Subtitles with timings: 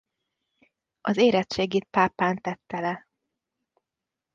[1.01, 3.07] Az érettségit Pápán tette le.